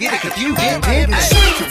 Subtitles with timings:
[0.00, 1.69] get it, cause you get it.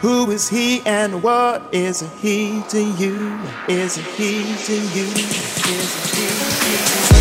[0.00, 3.38] Who is he and what is he to you?
[3.68, 5.06] Is he to you?
[5.06, 7.17] Is he to you?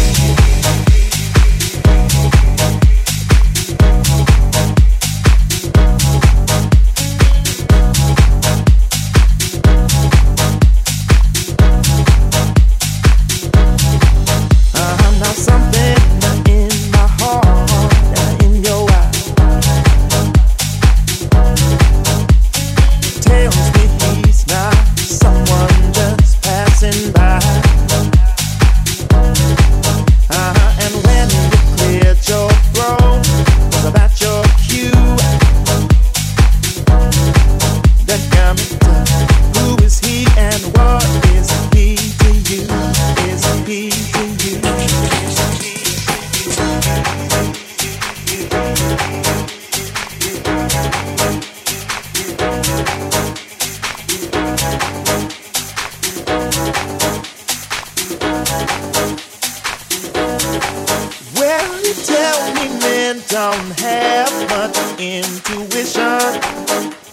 [62.87, 66.23] Men don't have much intuition.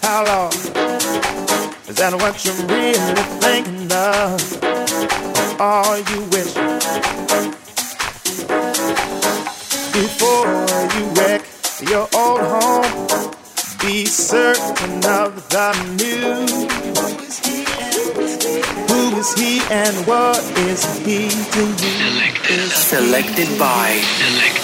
[0.03, 0.53] How long?
[1.89, 4.39] Is that what you're really thinking of?
[5.61, 6.75] Or are you wishing
[9.95, 10.47] before
[10.95, 11.43] you wreck
[11.89, 13.33] your old home.
[13.81, 16.47] Be certain of the new.
[18.89, 21.95] Who is he and what is he to you?
[22.01, 24.01] Selected, Selected by.
[24.19, 24.64] Selected.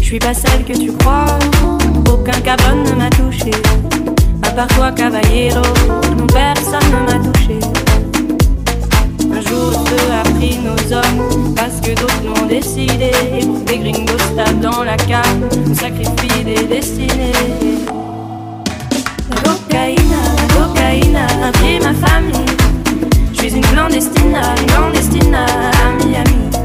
[0.00, 1.24] Je suis pas celle que tu crois,
[2.12, 3.50] aucun cabane ne m'a touché.
[4.42, 5.62] À part toi, caballero,
[6.16, 7.58] non, personne ne m'a touché.
[9.32, 13.10] Un jour, Dieu a pris nos hommes, parce que d'autres l'ont décidé.
[13.66, 15.24] Des gringos tapent dans la cave,
[15.68, 17.32] on sacrifie des destinées.
[19.30, 22.46] La cocaïna, la cocaïna a pris ma famille.
[23.32, 24.38] Je suis une clandestine,
[24.68, 26.63] clandestine, ami, ami.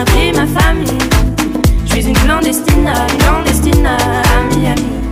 [0.00, 0.98] m'a pris ma famille.
[1.84, 5.09] Je suis une clandestine, une clandestine, amie, amie.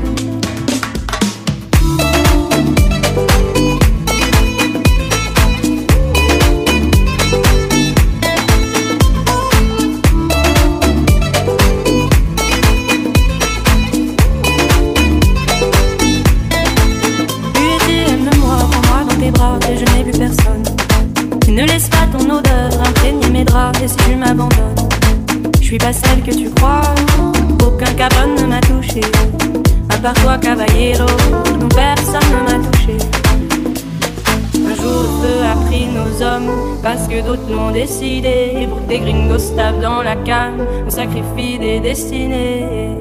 [31.75, 32.97] personne ne m'a touché.
[34.55, 38.69] Un jour le feu a pris nos hommes, parce que d'autres l'ont décidé.
[38.69, 42.97] Pour des gringos se dans la canne, on sacrifie des destinées.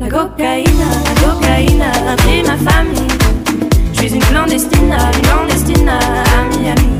[0.00, 3.08] La cocaïne, la cocaïne a pris ma famille.
[3.92, 6.00] Je suis une clandestine, une clandestine à
[6.50, 6.92] Miami.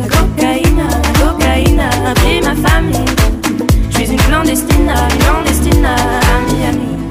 [0.00, 3.10] La cocaïne, la cocaïne a pris ma famille.
[3.90, 5.96] Je suis une clandestine, une clandestine à
[6.52, 7.05] Miami.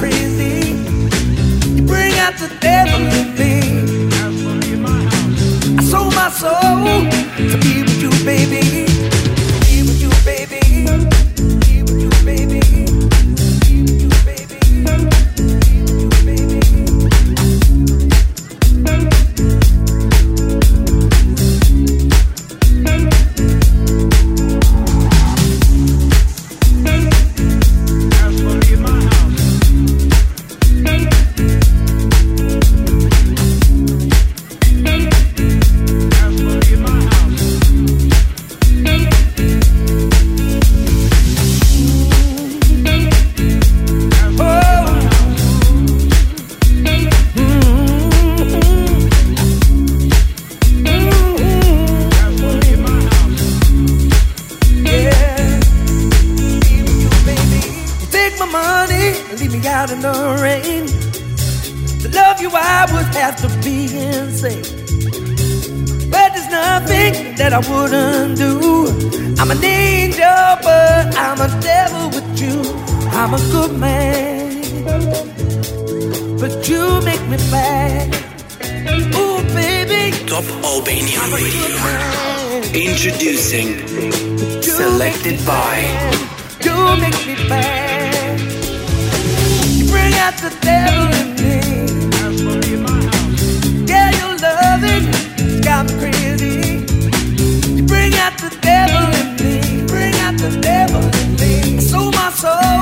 [0.00, 0.29] crazy.
[85.44, 85.80] boy.
[86.64, 88.40] You make me bad.
[89.76, 91.56] You bring out the devil in me.
[93.86, 95.04] Yeah, your loving
[95.62, 96.56] got me crazy.
[97.76, 99.86] You bring out the devil in me.
[99.86, 101.80] Bring out the devil in me.
[101.80, 102.79] So my soul.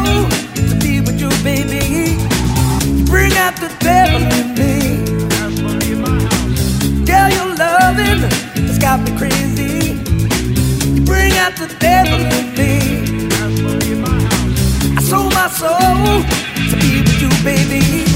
[15.59, 16.23] soul
[16.71, 18.08] to be with you, baby.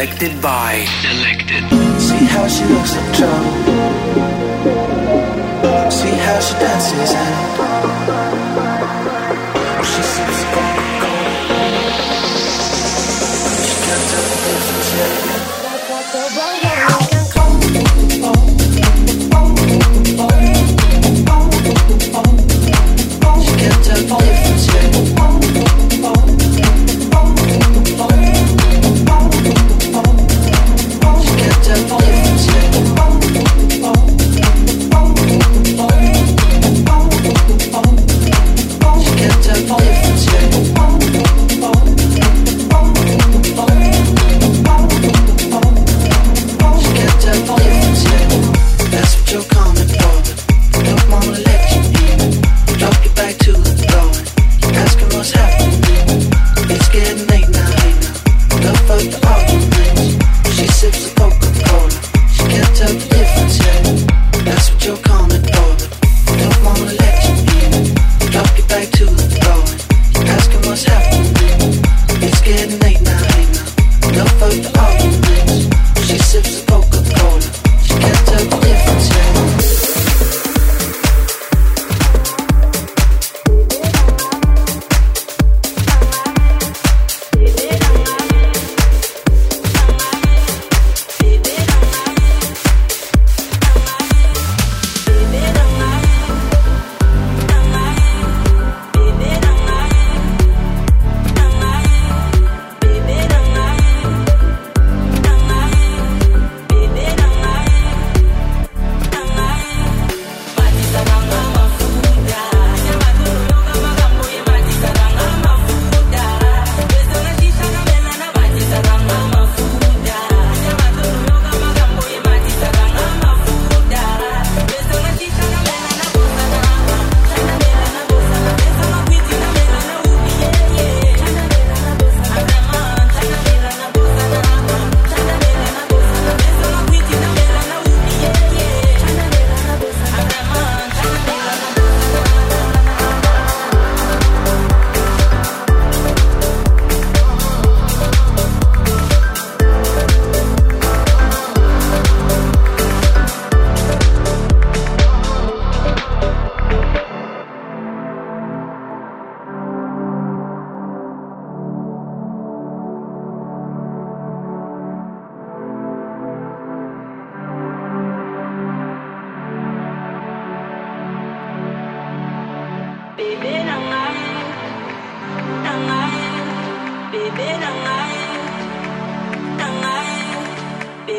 [0.00, 0.86] selected by.
[1.02, 1.62] Selected.
[2.00, 3.52] See how she looks up trouble.
[5.90, 8.09] See how she dances and.
[76.06, 77.40] She sips a Coca-Cola.
[77.84, 79.49] She can't tell the difference.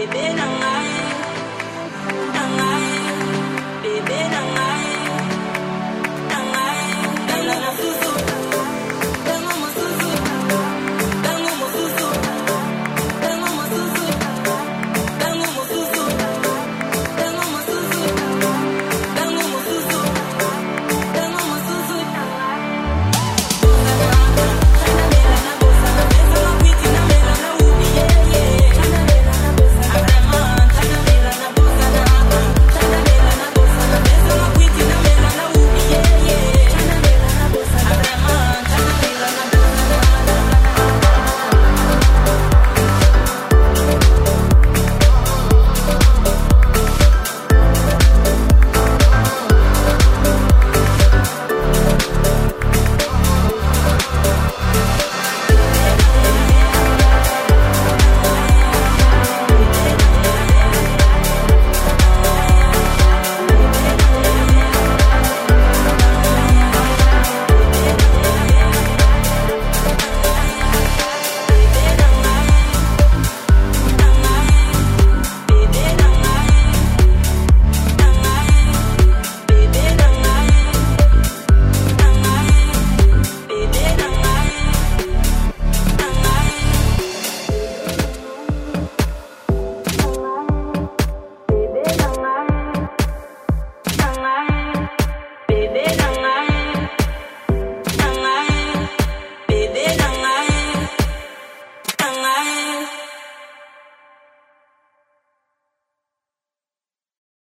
[0.08, 0.51] Bye.